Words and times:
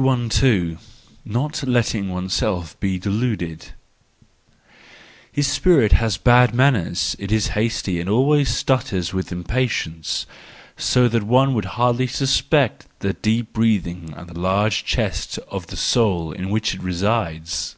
212. 0.00 0.78
Not 1.24 1.64
Letting 1.66 2.08
oneself 2.08 2.78
be 2.78 3.00
Deluded. 3.00 3.72
—His 5.32 5.48
spirit 5.48 5.90
has 5.94 6.16
bad 6.16 6.54
manners, 6.54 7.16
it 7.18 7.32
is 7.32 7.48
hasty 7.58 7.98
and 8.00 8.08
always 8.08 8.48
stutters 8.48 9.12
with 9.12 9.32
impatience; 9.32 10.24
so 10.76 11.08
that 11.08 11.24
one 11.24 11.52
would 11.52 11.64
hardly 11.74 12.06
suspect 12.06 12.86
the 13.00 13.14
deep 13.14 13.52
breathing 13.52 14.14
and 14.16 14.28
the 14.28 14.38
large 14.38 14.84
chest 14.84 15.36
of 15.48 15.66
the 15.66 15.76
soul 15.76 16.30
in 16.30 16.48
which 16.48 16.74
it 16.76 16.80
resides. 16.80 17.74